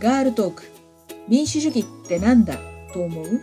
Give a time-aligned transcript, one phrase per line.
[0.00, 0.62] ガールトーク。
[1.28, 2.56] 民主主義ってなんだ？
[2.94, 3.42] と思う？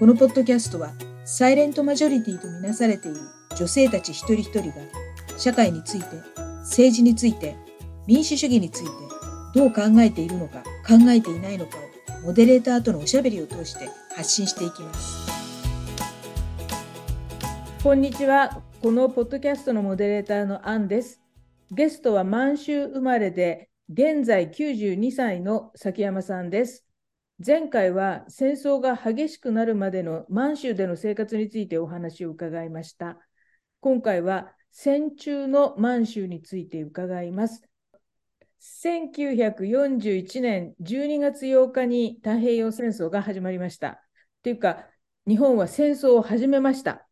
[0.00, 0.90] このポッドキャストは
[1.24, 3.20] サイレントマジョリティとみなされている
[3.56, 4.74] 女性たち一人一人が
[5.38, 6.06] 社会について
[6.62, 7.54] 政治について
[8.08, 8.90] 民主主義について
[9.54, 15.30] どう考えているのか考えていないのかをモデレーターとのおしゃべりを通して発信していきます。
[17.84, 18.62] こんにちは。
[18.82, 21.20] このポッドキャストのモデレーターのアンです。
[21.70, 26.86] ゲストは満州生まれで現在92歳の崎山さんです。
[27.44, 33.18] 前回は戦争が激しくなるまでの満州での生活についてお話を伺いました。
[33.80, 37.68] 今回は戦中の満州について伺います。
[38.62, 44.02] 1941年12月8日に太平洋戦争が始まりました。
[44.42, 44.86] というか、
[45.28, 47.06] 日本は戦争を始めました。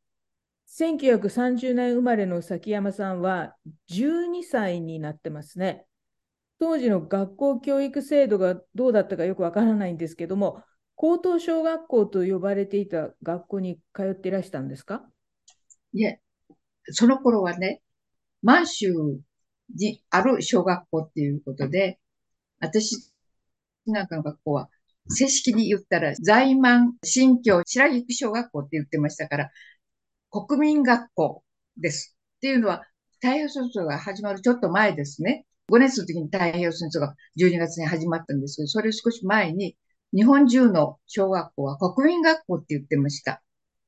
[0.67, 3.55] 1930年生まれの崎山さんは
[3.91, 5.85] 12歳になってますね。
[6.61, 10.63] 当時の学校教育制度がどうだったかよくわからないんですけども、
[10.95, 15.03] 高等小学校と呼ばれていた学校に通っていらしたんですか？
[15.95, 16.21] いえ、
[16.91, 17.81] その頃はね、
[18.43, 18.93] 満州
[19.75, 21.99] にある小学校っていうことで、
[22.61, 23.11] 私
[23.87, 24.69] なんかの学校は、
[25.09, 29.51] 正式に言ったら、在満新教白菊小学校って言ってましたから、
[30.31, 31.43] 国民学校
[31.79, 32.17] です。
[32.37, 35.47] っていうのは、太平洋戦争が始まるちょっと前ですね。
[35.71, 39.77] 5年生の時に太平洋戦争が12月に始まったんですけど、それ少し前に、
[40.13, 43.43] 日本中の小学校は国民学校って言ってました。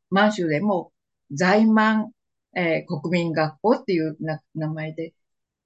[0.09, 0.93] 満州でも
[1.33, 2.13] 在満、
[2.55, 4.17] えー、国民学校っていう
[4.55, 5.13] 名前で、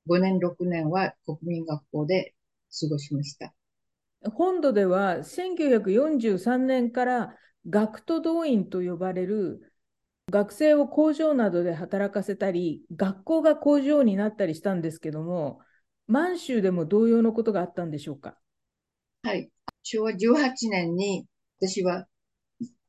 [0.09, 2.35] 5年、6年は国民学校で
[2.81, 3.53] 過ごしました。
[4.33, 7.37] 本土では1943年から
[7.69, 9.61] 学徒動員と呼ばれる
[10.31, 15.61] 学生を工場などで働かせたり、学校が工場になったりしたんですけども、
[16.09, 18.39] 満州でも同様のことがあったんでしょうか？
[19.23, 19.51] はい。
[19.83, 21.27] 昭和18年に、
[21.61, 22.07] 私は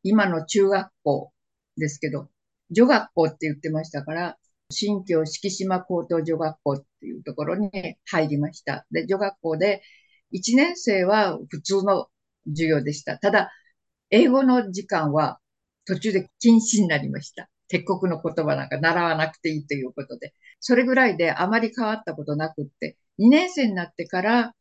[0.04, 1.32] 今の中学校
[1.78, 2.30] ですけど、
[2.70, 4.38] 女学校って言ってましたから、
[4.70, 7.72] 新京敷島高等女学校っていうところに
[8.06, 8.86] 入りました。
[8.92, 9.82] で、女学校で
[10.32, 12.08] 1年生は普通の
[12.48, 13.18] 授業でした。
[13.18, 13.52] ただ、
[14.10, 15.40] 英語の時間は
[15.86, 17.50] 途中で禁止になりました。
[17.70, 20.34] 鉄国の言葉なんか習わなくていいということで。
[20.60, 24.54] それぐらいであまり変わったことなくって、2年生になってから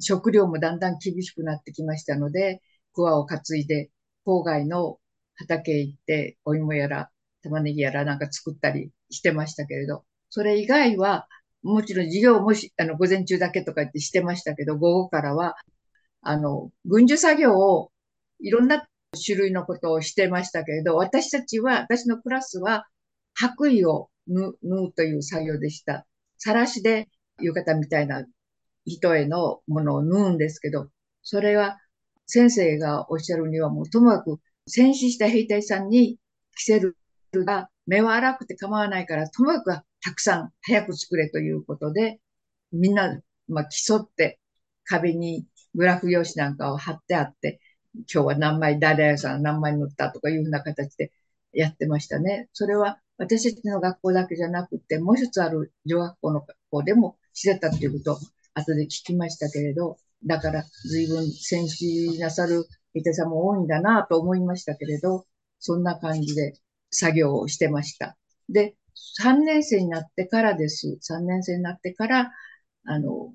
[0.00, 2.62] 食料もだんだん厳しくなってきましたので、
[2.92, 3.90] 桑を担いで
[4.26, 4.98] 郊外の
[5.36, 7.10] 畑へ行って、お芋やら
[7.42, 11.28] 玉ねぎやらなんか作ったりしてましたけれど、それ以外は、
[11.62, 15.54] もちろん授業もし、あの、午前中だけとか言ってしてましたけど、午後からは、
[16.22, 17.92] あの、軍需作業を
[18.40, 18.86] いろんな
[19.24, 22.86] 種類のことをしてましたけれど、私たちは、私のクラスは、
[23.34, 24.54] 白衣を縫
[24.88, 26.06] うという作業でした。
[26.38, 27.08] さらしで
[27.40, 28.24] 浴衣みたいな
[28.86, 30.88] 人へのものを縫うんですけど、
[31.22, 31.78] それは
[32.26, 36.18] 先生がおっしゃるにはもうともかく戦死した兵隊さんに
[36.56, 36.96] 着せる
[37.32, 42.20] が目は荒くて構わないからともかくたくさん早く作れということで、
[42.72, 44.38] みんな、まあ、競って
[44.84, 47.60] 壁にグラフ用紙なんかを貼ってあって、
[47.94, 51.12] 今日は何枚、誰々さん何枚塗ったとかいうふうな形で
[51.52, 52.48] やってましたね。
[52.52, 58.18] それは私たちの学校だけじゃなくて、もう一つある女学校の学校でもしてたっていうこと
[58.54, 65.26] 後で聞きましたけれど、だから随分戦死なさる伊手さんも多いんだなと思いましたけれど、
[65.58, 66.54] そんな感じで
[66.90, 68.16] 作業をしてました。
[68.48, 68.76] で、
[69.20, 70.98] 3年生になってからです。
[71.00, 72.32] 3年生になってから、
[72.84, 73.34] あの、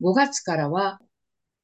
[0.00, 1.00] 5月からは、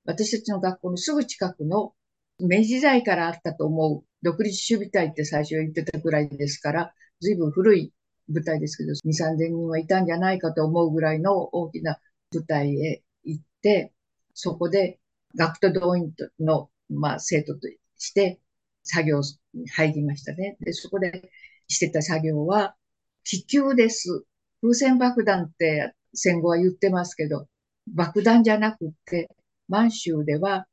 [0.04, 1.94] 私たちの学校のすぐ近くの
[2.38, 7.92] 明治時代からあったと思う独立守備隊って最初言ってたくらいですから、随分古い
[8.28, 11.98] 部隊ですけど、2、3000人はいたんじゃないかと思うぐらいの大きな
[12.30, 13.92] 部隊へ行って、
[14.34, 14.98] そこで
[15.36, 18.40] 学徒動員の、まあ、生徒として
[18.82, 19.20] 作業
[19.54, 20.56] に入りましたね。
[20.60, 21.30] で、そこで
[21.68, 22.76] してた作業は、
[23.24, 24.24] 気球です。
[24.60, 27.48] 風船爆弾って戦後は言ってますけど、
[27.86, 29.28] 爆弾じゃなくて、
[29.68, 30.66] 満州では、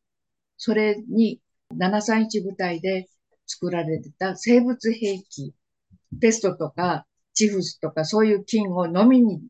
[0.57, 1.39] それに
[1.77, 3.07] 731部隊で
[3.47, 5.53] 作られてた生物兵器、
[6.19, 9.41] ペストとかチフスとかそういう菌を飲みに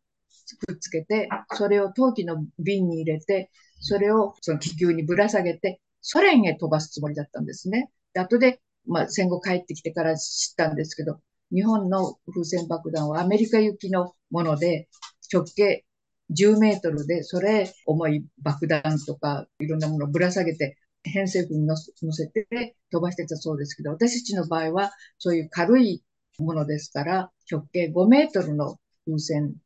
[0.68, 7.90] くっつけて、それを陶器の瓶に入れて、それをその気球にぶら下げて、ソ連へ飛ばすつもりだったんですね。
[8.14, 11.20] で後で、まあ、戦後帰ってきてから知ったんですけど、
[11.52, 14.88] 日本の風船爆弾はアメリカ行きのもので、
[15.32, 15.86] 直径
[16.32, 26.04] 10メートルで、それ重い爆弾とかいろんなものをぶら下げて、偏西風に乗せて飛ばしてたそうですけど、私たちの場合はそういう軽い
[26.42, 29.58] ものですから、直径5メートルの風船って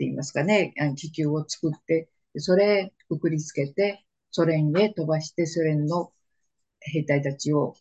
[0.00, 6.12] 言いますかね、気球を作って、それくくりつけて、ソ連へ飛ばしてソ連の
[6.80, 7.74] 兵隊たちを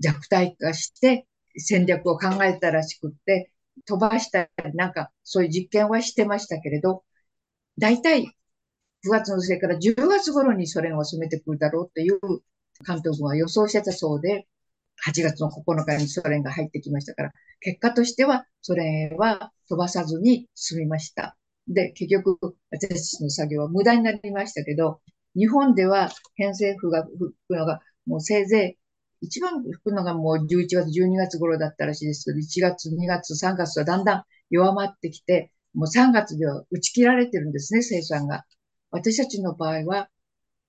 [0.00, 1.26] 弱体化して
[1.56, 3.50] 戦略を考えたらしくって、
[3.86, 7.04] 飛ばしたりなんかそういう実験はしてましたけれど、
[7.78, 8.26] 大体
[9.04, 12.18] 9月の末から10月頃にソ連を攻めてくるだろうという
[12.84, 14.46] 関東軍は予想してたそうで、
[15.04, 21.36] 8月の9日にソ連が入ってきましたから、結果としてはソ連は飛ばさずに済みました。
[21.68, 22.38] で、結局
[22.70, 25.00] 私たちの作業は無駄になりましたけど、
[25.36, 28.78] 日本では偏西風が吹くのがもうせいぜい
[29.20, 38.44] 一番吹くのがもう11月、12月頃だったらしいですけど、1月、2月、3月とだんだん弱まってきて、もう3月では打ち切られてるんですね、生産が。
[38.90, 40.08] 私たちの場合は、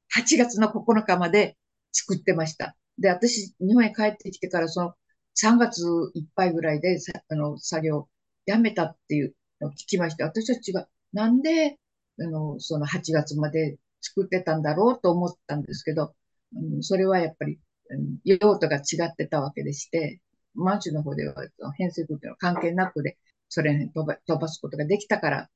[0.10, 1.58] 8月の9日まで
[1.92, 2.76] 作ってました。
[3.00, 4.94] で、私、日本へ帰ってきてから、その
[5.36, 5.84] 3月
[6.16, 6.98] いっぱいぐらいで、
[7.30, 8.10] あの、作業
[8.46, 11.80] やめたっていうのを聞きまして、私たちがなんで、
[12.20, 16.14] あの、その8月まで作ってたんだろうと思ったんですけど、
[16.56, 17.60] うん、それはやっぱり、
[17.90, 20.20] うん、用途が違ってたわけでして、
[20.56, 21.36] 満州の方では
[21.78, 23.18] 変成空というのは関係なくで、
[23.48, 25.50] それに飛ば飛ばすことができたから、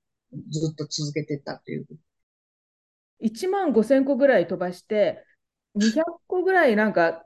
[0.51, 1.87] ずっと続けてたという。
[3.21, 5.23] 1万5千個ぐらい飛ばして、
[5.75, 7.25] 200個ぐらいなんか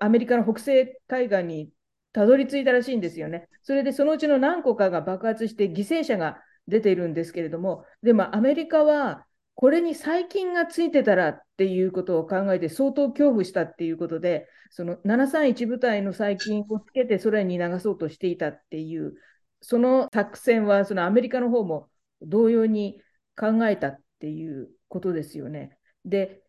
[0.00, 1.70] アメリカの北西海岸に
[2.12, 3.48] たどり着いたらしいんですよね。
[3.62, 19.14] それでそのうちの何個かが爆発して犠牲者が出ているんですけれども、でもアメリカはこれに細菌がついてたらっていうことを考えて相当恐怖したっていうことで、その731部隊の細菌をつけてソ連に流そうとしていたっていう、
[19.60, 21.88] その作戦はそのアメリカの方も
[22.22, 23.00] 同様に
[23.36, 25.76] 考えたっていうことですよね。
[26.04, 26.42] で、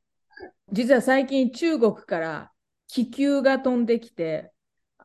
[0.71, 2.51] 実は最近中国から
[2.89, 4.51] 気球が飛んできて、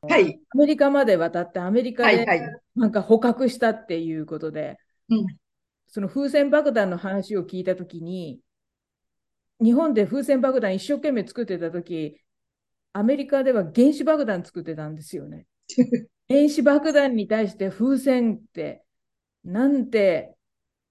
[0.02, 2.26] はい、アメリカまで渡ってアメリカで
[2.74, 4.78] なんか捕獲したっていうことで、
[5.08, 5.26] うん、
[5.86, 8.40] その風船爆弾の話を聞いたときに、
[9.62, 12.20] 日本で風船爆弾一生懸命作ってたとき、
[12.92, 15.46] アメリカでは原子爆弾作ってたんですよね。
[16.28, 18.82] 原子爆弾に対して風船って
[19.44, 20.34] なんて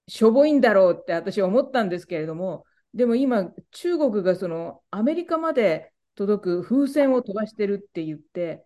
[0.07, 8.65] しょぼいんだろうって私は思ったんですけれども、でも今、中国がそのアメリカまで届く風船を飛ばしてるって言って、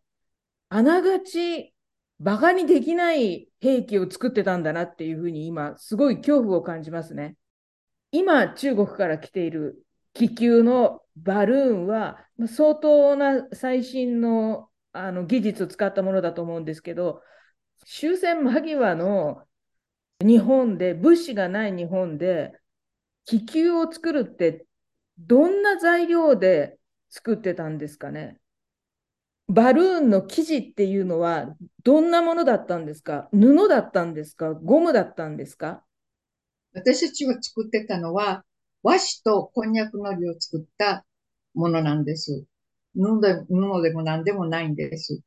[0.70, 1.74] あながち
[2.20, 7.36] バカにできない兵器を作ってたんだなっていうふうに今、すごい恐怖を感じますね。
[8.12, 17.22] 今、中国から来ている気球のバルーンは、相当な最新のあの技術を使ったものだと思うんですけど、
[17.86, 19.44] 終戦間際の
[20.20, 22.54] 日本で、物資がない日本で、
[23.26, 24.66] 気球を作るって、
[25.20, 26.77] どんな材料で
[27.10, 28.38] 作ってたんですかね。
[29.50, 33.30] バルーンの生地っていうのはどんなものだったんですか？
[33.32, 34.54] 布だったんですか？
[34.54, 35.84] ゴムだったんですか？
[36.74, 38.44] 私たちが作ってたのは
[38.84, 41.06] 和紙とこんにゃくのりを作った
[41.54, 42.46] ものなんです。
[42.94, 45.22] 布で布でも何でもないんです。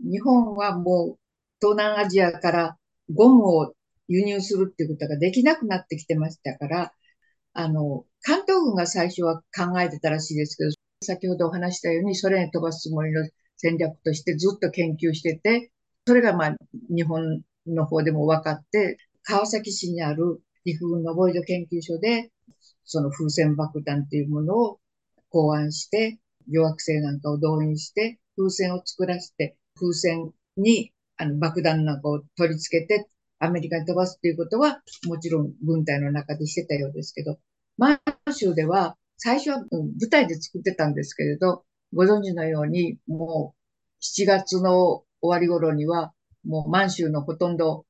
[0.00, 1.18] 日本はもう
[1.60, 2.76] 東南アジアから
[3.14, 3.72] ゴムを
[4.08, 6.92] 輸入するっていうことができなくなってきてましたから、
[7.52, 10.70] あの、関東軍が最初は考えてたらしいですけど、
[11.02, 13.26] 先ほどお話したようにソ連に飛ばすつもりの
[13.56, 15.70] 戦略としてずっと研究してて、
[16.06, 16.56] それがまあ
[16.94, 22.30] 日本の方でも分かって、川崎市にある陸軍のボイド研究所で、
[22.84, 24.80] その風船爆弾っていうものを
[25.30, 26.18] 考案して、
[26.50, 37.38] 予惑星なんかを動員して、風船を作らせて、風船にあの爆弾なんかを取り付けて、アメリカに飛ばすっていうことは、もちろん軍隊の中でしてたようですけど、
[37.78, 38.00] 満
[38.34, 46.12] 州では最初は舞台で作ってたんですけれど、ご存知のように、もう7月の終わり頃には、
[46.42, 47.84] もう満州のほとんど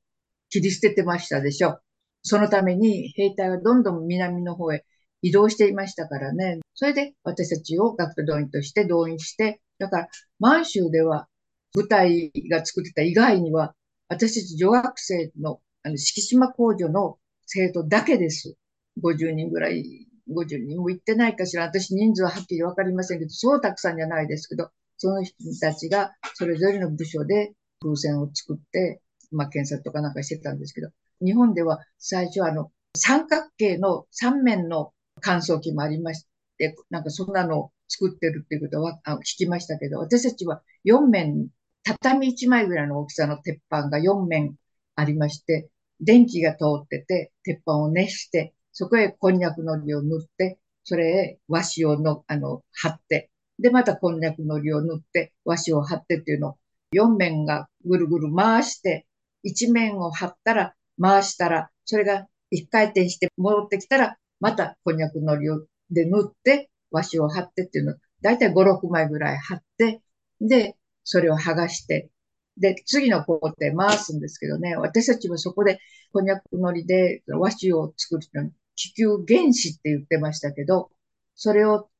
[0.49, 1.79] 切り捨ててましたでしょ。
[2.23, 4.85] そのために兵隊はどんどん南の方へ
[5.23, 6.59] 移動していましたからね。
[6.75, 10.09] それで私たちを学徒動員として動員して、だから
[10.41, 11.29] 満州では
[11.73, 13.75] 部隊が作ってた以外には、
[14.09, 18.57] 私たち女学生のあの敷島工場の生徒だけです。
[19.01, 21.65] 50人ぐらい50人も行ってないかしら。
[21.65, 29.01] 私人数ははっきりわかりませんけど、そうたくさんじゃないですけど、その人たちがそれぞれの部署で風船を作って、
[29.33, 30.89] まあ検査とかなんかしてたんですけど、
[31.25, 36.27] 日本では最初はあの三角形の三面の乾燥機もありまし
[36.59, 41.49] て、なんかそんなのを作ってるっていうことは聞きましたけど、私たちは4面、
[41.83, 44.55] 畳1枚ぐらいの大きさの鉄板が4面
[44.97, 45.69] ありまして、
[46.01, 56.57] 電気が通ってて、鉄板を熱して、そこへこんにゃくのりを塗って、それへ和紙をの、あの、貼って、で、またこんにゃくのりを塗って、和紙を貼ってっていうのを、
[56.93, 59.07] 4面がぐるぐる回して、
[59.45, 67.93] 1面を貼ったら、回したら、それが一回転して戻ってきたら、またこんにゃくのりをで塗って、和紙を貼ってっていうの。
[67.93, 70.03] を、だいたい5、6枚ぐらい貼って、
[70.41, 72.11] で、それを剥がして、
[72.57, 75.79] で、次の工程回すんですけどね、私たちもそこで、
[76.13, 80.91] こんにゃくのりで和紙を作るのに、気球原子って言ってましたけど、
[81.35, 81.91] それを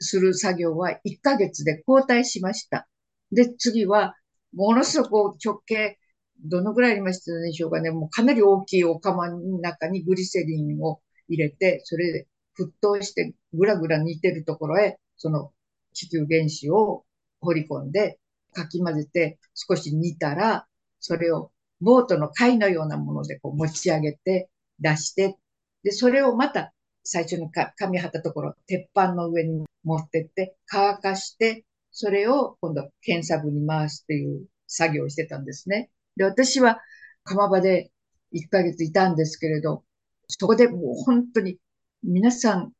[0.00, 2.88] する作業は1ヶ月で交代しました。
[3.30, 4.16] で、次は、
[4.52, 5.96] ものすごく直径、
[6.44, 7.92] どのぐらいありましたでしょうかね。
[7.92, 12.26] もうかなり大きいお釜の中にグリセリンを入れて、それで
[12.58, 15.52] 沸騰してぐらぐら煮てるところへ、その
[15.92, 17.04] 地球原子を
[17.40, 18.18] 放り込んで、
[18.52, 20.66] かき混ぜて少し煮たら、
[20.98, 24.48] それをボートの貝のようなものでこう持ち上げて
[24.80, 25.38] 出して、
[25.84, 26.72] で、それをまた
[27.04, 35.90] 最初に紙貼ったところ、鉄板の上に持ってって乾かして、それを今度検査部に回すっていう作業をしてたんですね。
[36.16, 36.80] で、私は
[37.22, 37.92] 釜場で
[38.32, 39.84] 1ヶ月いたんですけれど、
[40.28, 41.58] そこでもう本当に
[42.02, 42.72] 皆さん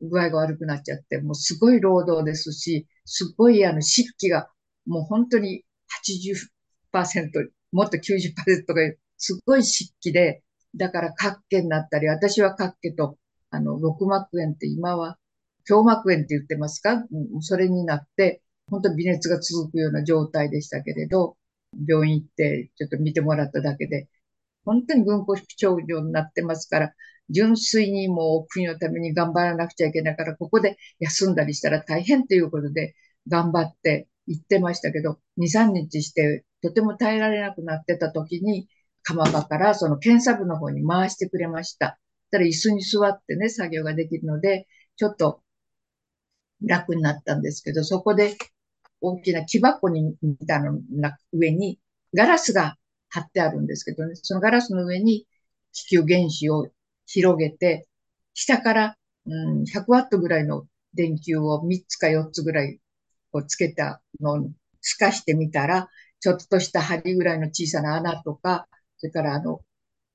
[0.00, 4.48] 具合が悪くなっちゃって、もうすごい労働ですし、すごいあの湿気が
[4.86, 5.64] もう本当に
[6.92, 10.42] 80%、もっと90%がすごい湿気で、
[10.76, 13.18] だから活気になったり、私は活気と、
[13.50, 15.18] あの、六膜炎って今は、
[15.68, 17.04] 胸膜炎って言ってますか？
[17.40, 21.36] それになって、本当に微熱が続くような状態でしたけれど、
[21.88, 24.08] 病院行ってちょっと見てもらっただけで、
[24.64, 26.94] 本当に軍骨症状になってますから、
[27.30, 32.94] 純粋にもう国のために頑張らなくちゃいけないから、ここで休んだりしたら大変ということで
[33.28, 38.68] 頑張って行ってましたけど、2、3日してとても耐えられなくなってた時に、
[39.04, 41.98] 釜場からその検査部の方に回してくれました。
[42.34, 45.40] たら椅子に座ってね、作業ができるので、ちょっと
[46.62, 48.36] 楽になったんですけど、そこで
[49.00, 50.80] 大きな木箱に見たの
[51.32, 51.78] 上に
[52.14, 52.76] ガラスが
[53.08, 55.26] 貼ってあるんですけどね、そのガラスの上に
[55.72, 56.68] 地球原子を
[57.06, 57.86] 広げて、
[58.34, 58.96] 下から、
[59.26, 62.80] うん、100ワットぐらいの電球を3つか4つぐらい
[63.30, 65.88] こうつけたのを透かしてみたら、
[66.20, 68.66] ちょっとした針ぐらいの小さな穴とか、
[69.04, 69.60] それからあの、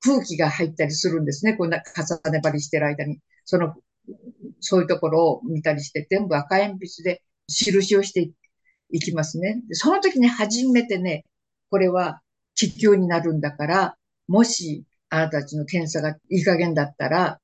[0.00, 1.54] 空気が入ったりするんですね。
[1.54, 3.20] こんな重ね張りしてる間に。
[3.44, 3.76] その、
[4.58, 8.32] そういうところを見たりして、全部赤鉛筆で印をして
[8.90, 9.62] いきますね。
[9.70, 11.24] その時に初めてね、
[11.70, 12.20] これは
[12.56, 17.40] 地球になるんだから、もしあなたたちの検査がいい加減だったら、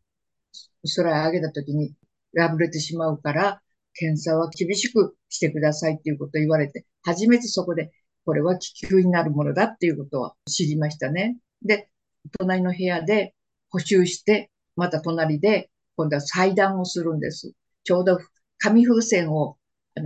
[0.97, 1.95] 空へ上げた時に
[2.35, 3.63] 破れてしまうから、
[3.95, 7.93] 検査は厳しくしてくださいっていうことを言われて、初めてそこで、
[8.27, 11.39] これは気球になるものだっていうことを知りましたね。
[11.63, 11.89] で、
[12.39, 13.35] 隣の部屋で
[13.71, 17.53] 補修して、また隣で今度は裁断をするんです。
[17.85, 18.19] ちょうど
[18.59, 19.57] 紙風船を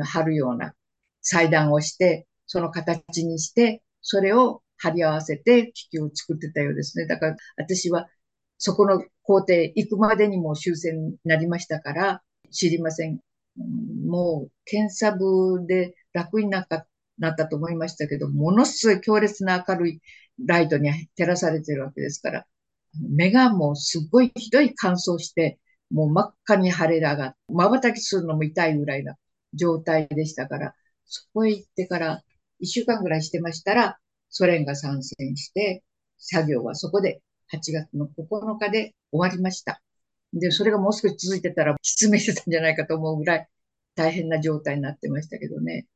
[0.05, 0.75] 貼るような
[1.23, 7.07] 裁断をして、その形にして、それを貼り合わせて機器を作ってたようですね。
[7.07, 8.09] だから私は
[8.59, 13.19] そこの工程行くまでにも終戦になりましたから知りません。
[14.07, 16.90] もう検査部で楽になかった
[17.21, 20.01] なったと思いましたけど、ものすごい強烈な明るい
[20.45, 22.47] ライトに照らされてるわけですから、
[22.99, 25.59] 目がもうすっごいひどい乾燥して、
[25.91, 29.17] もう真っ赤に腫れ上がって、瞬きするのも痛いぐらいな
[29.55, 30.75] 状態でしたから、
[31.05, 32.23] そこへ行ってから
[32.59, 33.99] 一週間ぐらいしてましたら、
[34.31, 35.83] ソ連が参戦して、
[36.19, 39.83] 作業はそこで8月の9日で終わりました。
[40.33, 43.49] で、それがもう少し続いてたら失明してたんじゃないかと思うぐらい
[43.97, 45.87] 大変な状態になってましたけどね。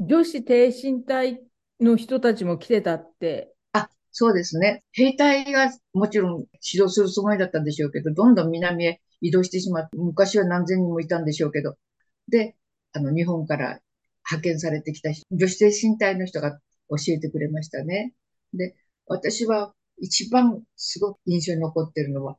[0.00, 1.40] 女子挺身隊
[1.80, 3.54] の人たちも来てたって。
[3.72, 4.84] あ、そうですね。
[4.92, 11.76] 兵隊がもちろん指導するつもりだったんでしょうけど、どんどん南へ移動してしまって、昔は何千人もいたんでしょうけど、
[12.28, 12.56] で、
[12.92, 13.80] あの、日本から
[14.30, 16.58] 派遣されてきた女子精神隊の人が
[16.90, 18.14] 教えてくれましたね。
[18.54, 18.76] で、
[19.06, 22.36] 私は一番すごく印象に残ってるのは、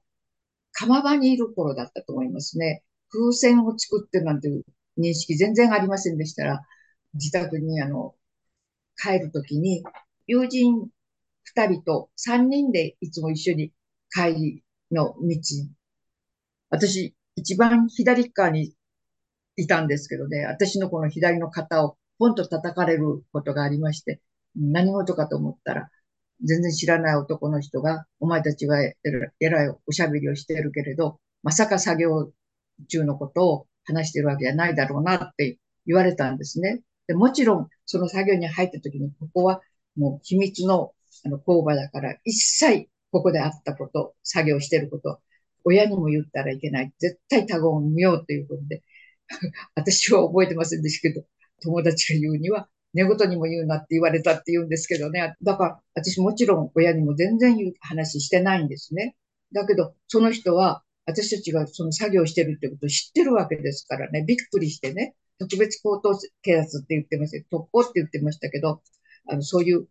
[0.72, 2.84] 釜場にいる頃だったと思いますね。
[3.10, 4.64] 風船を作ってなんていう
[4.98, 6.62] 認識全然ありませんでしたら、
[7.14, 8.16] 自宅にあの、
[9.02, 9.84] 帰るときに、
[10.28, 10.90] 友人
[11.44, 13.72] 二人と三人でいつも一緒に
[14.12, 15.40] 帰りの道。
[16.70, 18.74] 私、一番左側に
[19.56, 24.22] いたんですけどね、私のこの左の肩をポンと叩かれることがありまして、
[24.56, 25.90] 何事かと思ったら、
[26.44, 28.94] 全然知らない男の人が、お前たちはえ
[29.50, 32.32] らいおしゃべりをしてるけれど、まさか作業
[32.88, 36.82] 中のことを話してるわけじゃないだろうなって言われたんですね。
[37.10, 39.62] でもちろん、その作業に入った時に、ここは
[39.96, 40.94] もう秘密の
[41.26, 45.20] あの工場だから、一切ここであったこと、作業してること、
[45.64, 46.94] 親にも言ったらいけない。
[47.00, 48.84] 絶対他言を見ようということで、
[49.74, 51.26] 私は覚えてませんでしたけど、
[51.64, 55.34] 友達が言うには、寝言にも言うなって言われたって言うんですけどね。
[55.42, 59.16] だから、私もちろん親にも全然言う話してないんですね。
[59.52, 68.82] だけど、その人は、私たちがその作業してるってことを知ってるわけですからね、びっくりしてね、特別高等警察って言ってました、特攻って言ってましたけど、
[69.28, 69.88] あの、そういう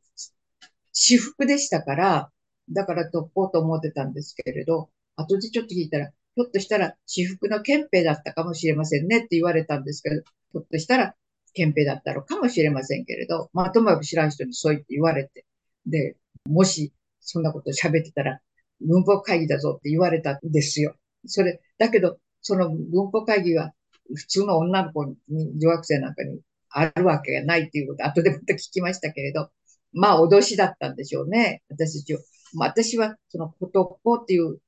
[0.92, 2.30] 私服でしたから、
[2.70, 11.14] だから特攻と思ってたんですけれど、後でちょっと聞いたら、ひょっとしたら私服の憲兵だったかもしれませんねって言われたんですけど、ひょっとしたら
[11.54, 15.46] 憲兵だったのかもしれませんけれど、まあ、ともかく知らん人にそう言って言われて、
[15.86, 18.40] で、もしそんなこと喋ってたら、
[18.80, 20.94] 文法会議だぞって言われたんですよ。
[21.26, 23.72] それ、だけど、その文法会議は
[24.14, 25.16] 普通の女の子に、
[25.58, 29.50] 女学生なんかにあるわけがないっていうこと、後でまた聞きましたけれど、
[29.92, 31.62] まあ脅しだったんでしょうね。
[31.68, 32.20] 私たちは。
[32.54, 34.58] ま、私はそのことっぽっていう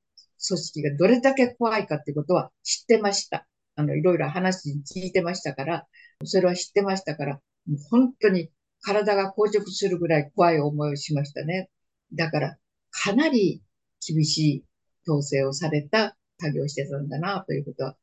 [0.47, 3.47] 組織がどれだけ怖いかっていうことは知ってました。
[3.75, 5.87] あの、いろいろ話聞いてましたから、
[6.23, 7.33] それは知ってましたから、
[7.67, 8.49] もう本当に
[8.81, 11.69] 体が硬直するぐらい怖い思いをしましたね。
[12.13, 12.57] だから、
[12.91, 13.63] かなり
[14.05, 14.65] 厳しい
[15.07, 17.95] 統制をされた作業してたんだな、ということは。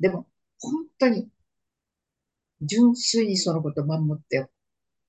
[0.00, 0.26] でも、
[0.60, 1.30] 本当に、
[2.60, 4.46] 純粋にそのことを守って、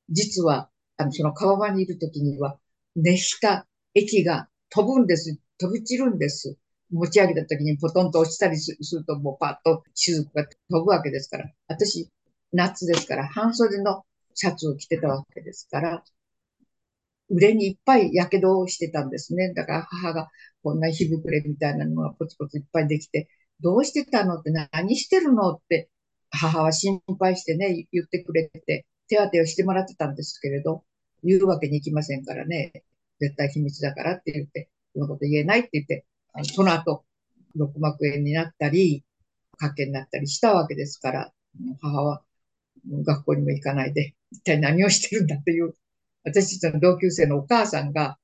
[0.10, 2.60] 実は、あの、その川場にいるときには、
[2.96, 5.40] 熱した液が飛ぶんです。
[5.60, 6.58] 飛び散るんです。
[6.92, 11.52] 持ち上げたときにポトンと落ちたりすると、もうパッと雫が飛ぶわけですから。
[11.68, 12.10] 私、
[12.54, 16.04] 夏ですから、半袖のシャツを着てたわけですから、
[17.30, 19.54] 腕にいっぱい火傷をしてたんですね。
[19.54, 20.30] だから母が
[20.64, 23.30] こんな火膨れみたいなのがポツポツいっぱいできて、
[23.62, 25.90] どうしてたのって何してるのって
[26.30, 30.84] 母は心配してね、言ってくれて、手当てをしてもらってたんですけれど、
[31.24, 32.84] 言うわけにいきませんからね、
[33.20, 36.06] 絶対秘密だからって言って、そのこと言えないって言って、
[36.54, 37.04] その後、
[37.56, 39.04] 六膜炎になったり、
[39.60, 41.34] 賭けになったりしたわけですから、
[41.82, 42.22] 母は
[43.04, 45.74] 学校にも行かないで、一体何をしてるんだっていう、
[46.24, 48.18] 私たちの同級生のお母さんが、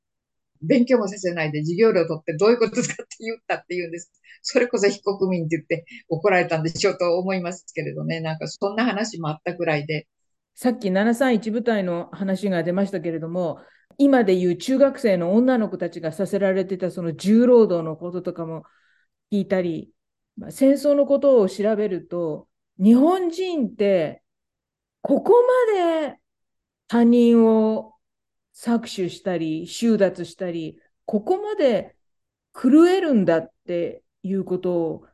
[0.64, 4.12] 勉強もさせないで授業料取ってどういうことですかって言ったって言うんです。
[4.42, 8.20] それこそ非国民って言って怒られたんでしょうと思いますけれどね。
[8.20, 10.08] なんかそんな話もあったくらいで。
[10.56, 13.60] さっき731部隊の話が出ましたけれども、
[13.98, 18.64] 今でいう中学生の女の子たちがさせられてたその重労働のこととかも
[19.32, 19.92] 聞いたり、
[20.38, 24.24] まあ、戦争のことを調べると、日本人って
[25.02, 25.34] ここ
[25.74, 26.18] まで
[26.88, 27.93] 他人を
[28.54, 31.96] 搾取したり、収奪したり、ここまで
[32.54, 35.06] 狂えるんだっていうことを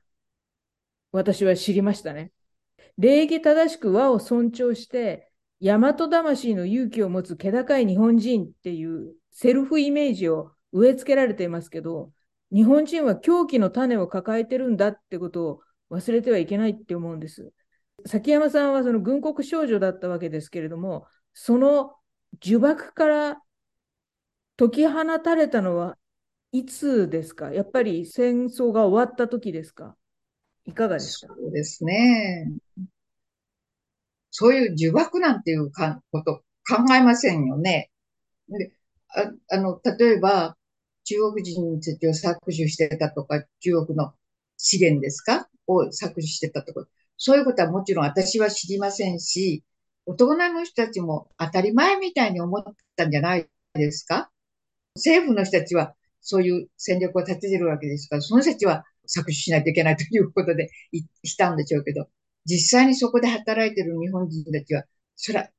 [1.12, 2.32] 私は知りましたね。
[2.98, 12.12] 礼儀正しく和を尊重して、大和魂の勇気を持つ気高い日本人っていうセルフイメージを植え付けられていますけど、
[12.54, 17.52] 日本人は狂気の種を抱えてるんだってことを忘れてはいけないって思うんです。
[18.06, 21.96] 崎山さんはその軍国少女だったわけですけれども、その
[22.44, 23.42] 呪縛から
[24.58, 25.98] 解き放たれたのは
[26.52, 27.52] いつですか？
[27.52, 29.96] やっぱり戦争が終わった時ですか？
[30.66, 31.34] いかがですか？
[31.36, 32.52] そうですね。
[34.32, 37.90] そういう呪縛なんていうかこと考えませんよね。
[38.48, 38.72] で
[39.10, 40.56] ああの、例えば、
[41.04, 44.14] 中国人たちを搾取してたとか、中国の
[44.58, 45.50] 資源ですか？
[45.66, 46.86] を搾取してたとか、
[47.18, 49.64] そういうことはもちろん私は知りませんし、
[50.10, 52.64] 大人の人たちも当たり前みたいに思っ
[52.96, 54.32] たんじゃないですか？
[54.96, 60.72] 政府の人たちはそういう戦略を立ててるわけですから、その人たちは搾取しないといけないということで
[61.24, 62.08] したんでしょうけど、
[62.46, 64.84] 実際にそこで働いてる日本人たちは、
[65.16, 65.50] それは、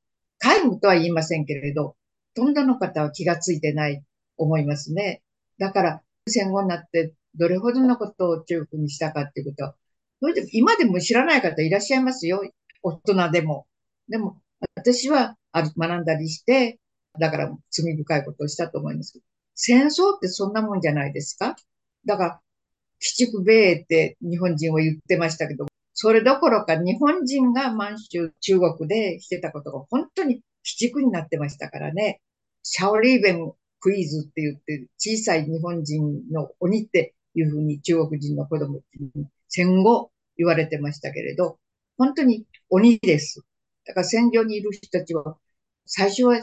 [0.41, 1.95] 皆無とは言いませんけれど、ほ
[2.35, 4.03] とんどの方は気がついてない
[4.37, 5.23] 思いますね。
[5.59, 9.75] だから、戦後になってどれほどのことを中国にしたかっていうことは、
[10.21, 12.43] それで今でも知らない方いらっしゃいますよ。
[12.83, 13.67] 大人でも。
[14.11, 14.43] でも、
[14.75, 16.79] 私は学んだりして、
[17.19, 21.57] だから罪深いことをしたと思いますけど、戦争ってそんなもんじゃないですか？
[22.05, 22.41] だから、
[23.03, 32.21] 鬼畜米英って日本人は言ってましたけど、それどころか日本人が満州、中国でしてたことが本当に鬼畜になってましたからね。
[32.63, 41.59] シャオリーベンクイズって言って小さい日本人の鬼っていうふうに中国人の子供に戦後言われてましたけれど、
[41.97, 43.43] 本当に鬼です。
[43.87, 45.39] だから戦場にいる人たちは、
[45.87, 46.43] 最初は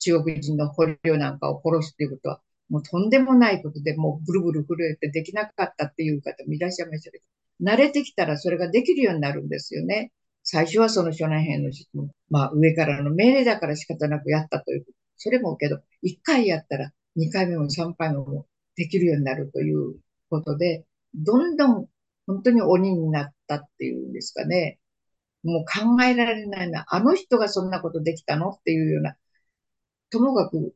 [0.00, 10.12] 中国人の捕虜なんかを殺すっていうことは、もうとんでもないことで、もうブルブル震えてできなかったっていう方もいらっしゃいましたけど、慣れてきたらそれができるようになるんですよね。
[10.42, 14.86] 最初はその少年兵の人も、まあ上からの命令だから仕方なくやったという。
[15.16, 21.86] それもけど、1回やったら2回目も3回目もできるようになるということで、どんどん
[22.26, 24.78] 本当に鬼になったっていうんですかね。
[25.42, 26.84] もう考えられないな。
[26.88, 29.16] あの人がそんなことできたのっていうような。
[30.10, 30.74] ともかく、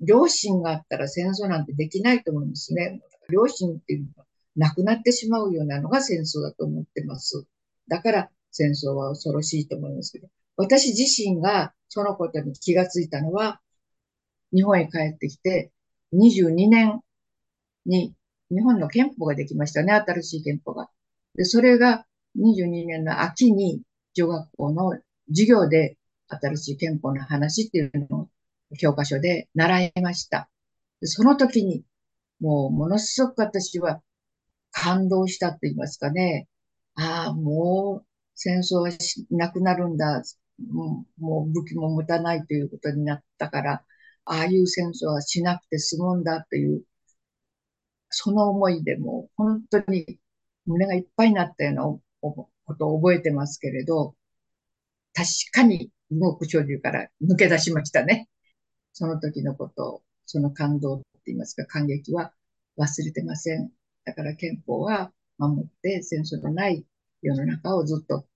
[0.00, 3.00] 良心があったら戦争なんてできないと思うんですね。
[3.28, 4.26] 良心っていうのは、
[4.56, 7.46] なくなってしまうようなのが戦争だと思ってます。
[7.88, 13.60] だから戦争は恐ろしいと思いますけど、私自身がそのことに気がついたのは、
[14.52, 15.72] 日本へ帰ってきて、
[16.12, 17.00] 22年
[17.84, 18.14] に
[18.50, 20.88] 日本の憲法ができましたね、新しい憲法が。
[21.34, 22.06] で、それが
[22.38, 23.82] 22年の秋に
[24.14, 25.96] 女学校の授業で
[26.28, 28.28] 新しい憲法の話っていうのを
[28.78, 30.48] 教科書で習いました。
[31.02, 31.84] その時に、
[32.40, 34.02] もうものすごく私は
[34.70, 36.48] 感動したと言いますかね。
[36.94, 40.22] ああ、もう戦争はしなくなるんだ。
[40.58, 43.84] もう武器も持たないということになったから、
[44.24, 46.82] ああいう戦争はしなくて済むんだという、
[48.10, 50.18] その思いでも本当に
[50.66, 51.86] 胸がいっぱいになったような
[52.32, 54.14] ことを覚えてますけれど、
[55.14, 58.28] 確かに動く潮流から抜け出しましたね。
[58.92, 62.32] その時のことを、その感動って言いますか、感激は
[62.78, 63.70] 忘れてません。
[64.04, 66.84] だから憲法は守って戦争のない
[67.22, 68.26] 世の中をずっと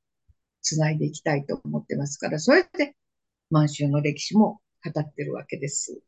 [0.63, 2.97] 繋いでいきたいと思ってますから、そうやって
[3.51, 6.01] 満州の歴史も語ってるわけです。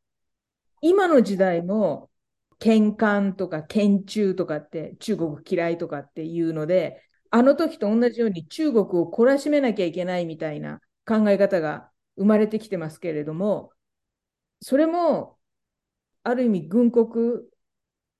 [0.81, 2.11] 今の時代も、
[2.59, 7.03] 喧嘩とか喧中とかって中国嫌いとかっていうので、
[7.35, 13.73] あの時と同じように中国を懲らしめなきゃいけないみたいな考え方が生まれてきてますけれども、
[14.61, 15.39] それも
[16.23, 17.41] ある意味軍国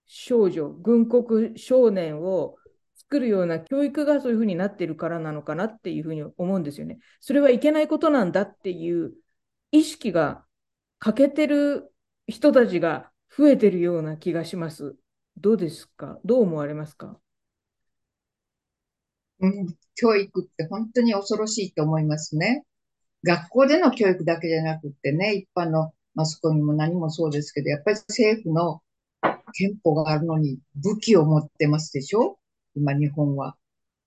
[0.07, 2.57] 少女、軍国少年を
[2.97, 6.99] 作るような教育がそういうふうになってるからなのかなっていうふうに思うんですよね。
[7.21, 9.13] それはいけないことなんだっていう
[9.73, 10.45] 意識が
[11.01, 11.93] 欠けてる
[12.27, 14.97] 人たちが増えてるような気がします。
[15.37, 16.19] どうですか？
[16.25, 17.19] どう思われますか？
[19.43, 22.65] うん、教育って本当に恐ろしいと思いますね。
[23.25, 28.81] 学校での教育だけじゃなくってね、一般のマスコミも何もそうですけど、やっぱり政府の
[29.53, 32.39] 憲法があるのに武器を持ってますでしょ？
[32.75, 33.57] 今日本は。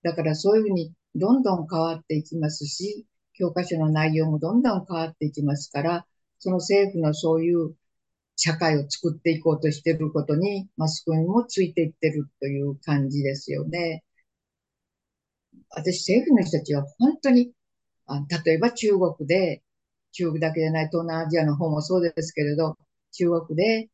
[0.02, 6.06] だからそういうふうにどんどん変わっていきますし、教科書の内容もどんどん変わっていきますから、
[6.38, 7.74] その政府のそういう
[8.36, 14.04] 社会を作っていこうとしていることに、マスコミもついていってるという感じですよね。
[15.76, 17.52] 私、政府の人たちは本当に、
[18.06, 19.62] あ例えば中国で、
[20.12, 22.76] 中国だけじゃない東南アジアの方もそうですけれど、
[23.12, 23.90] 中国で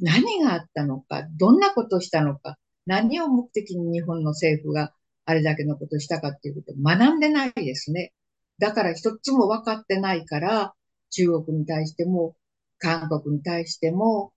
[0.00, 4.94] 何があったのか、どんなことをしたのか、何を目的に日本の政府が
[5.26, 8.12] あれだけのことをしたかっていうことを学んでないですね。
[8.58, 10.74] だから一つも分かってないから、
[11.10, 12.36] 中国に対しても、
[12.78, 14.32] 韓国に対しても、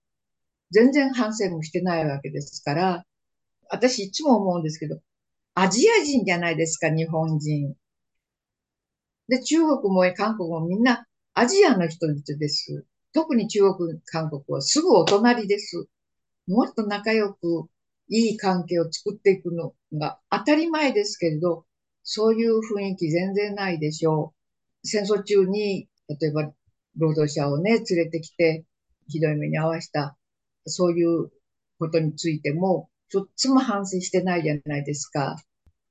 [0.70, 3.06] 全然反省もしてないわけですから、
[3.70, 5.00] 私いつも思うんですけど、
[5.58, 7.74] アジア人じゃないですか、日本人。
[9.26, 12.84] で、中国も韓国もみんなアジアの人々です。
[13.14, 15.86] 特に中国、韓国はすぐお隣です。
[16.46, 17.70] もっと仲良く
[18.10, 21.64] いい関係を作っていくのが当たり前ですけれど、
[22.02, 24.34] そういう雰囲気全然ないでしょ
[24.84, 24.86] う。
[24.86, 25.88] 戦争中に、
[26.20, 26.52] 例えば
[26.98, 28.66] 労働者をね、連れてきて、
[29.08, 30.18] ひどい目に遭わした、
[30.66, 31.30] そういう
[31.78, 35.36] ことについても、ちょっつも反省してないじゃないですか。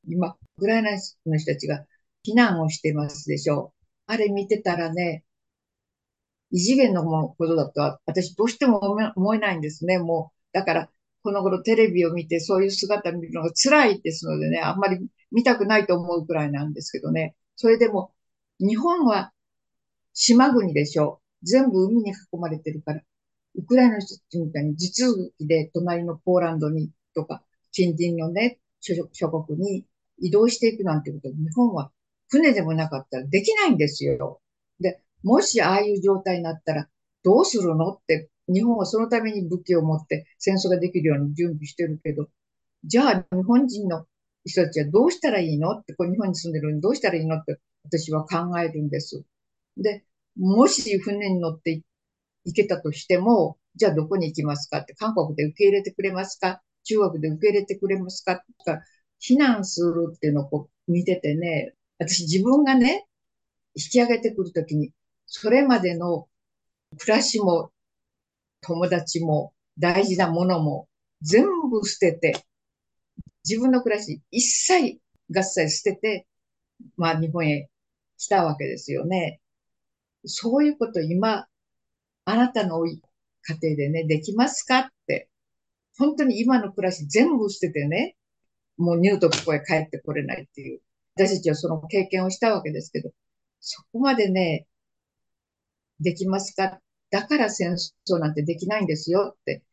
[0.08, 0.92] 今、ウクライナ
[1.26, 1.86] の人たちが
[2.26, 3.84] 避難をしてますでしょう。
[4.08, 5.24] あれ見てたらね、
[6.52, 8.80] 異次元のことだとは、私どうしても
[9.16, 10.00] 思えないんですね。
[10.00, 10.90] もう、だから、
[11.24, 17.36] この頃テレビを見てそういう姿見るのが辛いですのでね、あんまり見たくないと思うくらいなんですけどね。
[17.56, 18.14] それでも、
[18.60, 19.34] 日本は
[20.14, 21.46] 島国でしょう。
[21.46, 23.02] 全部海に囲まれてるから、
[23.56, 29.86] ウクライナの人たちみたいに地続きで隣のポーランドにとか、近隣のね、諸国に
[30.20, 31.92] 移動していくなんてこと、日本は
[32.28, 34.42] 船でもなかったらできないんですよ。
[34.80, 36.88] で、もしああいう状態になったら
[37.24, 42.28] どうするのって、日本はそのために武器を持って戦争ができるように準備してるけど、
[42.84, 44.06] じゃあ日本人の
[44.46, 49.24] 人たちはどうしたらいいのって、こう日本に住んでるのにどうしたらいいのって私は考えるんです。
[49.78, 50.04] で、
[50.38, 51.82] もし船に乗って
[52.46, 58.38] 行けたとしても、じゃあどこに行きますかって、韓国で受け入れてくれますか中国で受け入れてくれますか？
[58.38, 58.80] とか、
[59.22, 63.06] 避難するっていうのをこう見ててね、私自分がね、
[63.76, 64.92] 引き上げてくるときに、
[65.26, 66.28] それまでの
[66.98, 67.72] 暮らしも
[68.62, 70.88] 友達も大事なものも
[71.22, 72.46] 全部捨てて、
[73.48, 75.00] 自分の暮らし一切
[75.36, 76.28] 合切捨てて、
[76.98, 77.70] まあ日本へ
[78.18, 79.40] 来たわけですよね。
[80.26, 81.48] そういうこと今、
[82.26, 83.00] あなたの家
[83.62, 84.92] 庭でね、できますか、
[85.98, 88.16] 本当に今の暮らし全部捨ててね、
[88.78, 90.82] もう二度とここへ帰ってこれないっていう、
[91.16, 93.12] 私たちはその経験をしたわけですけど、
[93.62, 94.68] そこまでね、
[96.00, 96.80] できますか？
[97.10, 97.76] だから戦
[98.08, 99.64] 争なんてできないんですよって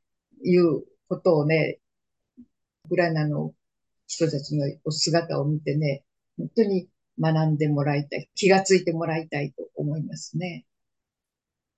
[0.44, 1.78] いうことをね、
[2.84, 3.52] ウクライナの
[4.06, 6.04] 人たちの姿を見てね、
[6.38, 10.64] 本当に学んでもらいたい、気がついてもらいたいと思いますね。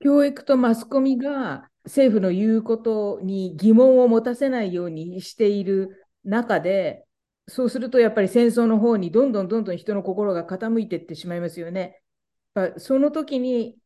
[0.01, 7.05] 教育とマスコミが政府の言うことに疑問を持たせないようにしている中で、
[7.47, 12.01] そうするとやっぱり戦争の方にどんどんどんどん人の心が傾いていってしまいますよね。
[12.79, 13.77] その時に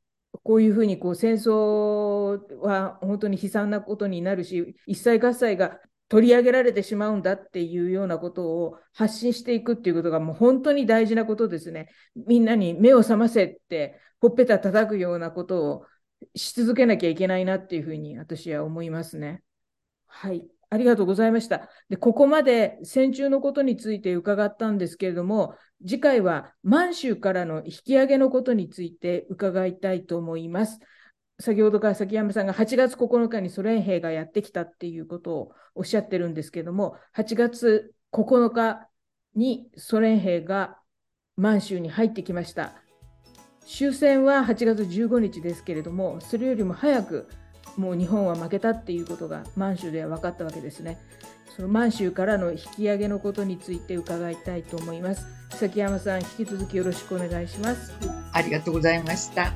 [0.45, 11.89] こういうふうにこう戦争は本当に悲惨なことになるし、一切合切が取り上げられてしまうんだっていうようなことを発信していくっていうことがもう本当に大事なことですね。
[12.15, 15.85] みんなに目を覚ませってほっぺた叩くようなことを
[16.35, 19.43] し続けなきゃいけないなっていうふうに私は思いますね。
[20.07, 20.47] はい。
[20.71, 21.69] ありがとうございました。
[21.89, 25.55] で、ここまで戦中のことについて伺ったんですけれども、
[25.87, 30.79] 次回は満州からの引き上げのことについて伺いたいと思います。
[31.41, 38.89] 先ほどから崎山さんが8月9日にソ連兵がやってきたっていうことをおっしゃってるんですけれども、8月9日
[39.35, 40.79] にソ連兵が
[41.37, 42.83] 満州に入ってきました。
[43.69, 47.29] 終戦は8月15日ですけれども、それよりも早く
[47.77, 50.99] もう日本は負けたっていうことが満州では分かったわけですね。
[51.55, 55.27] その満州からの引き上げのことについて伺いたいと思います。
[55.51, 57.93] 崎山さん、引き続きよろしくお願いします。
[58.33, 59.53] ありがとうございました。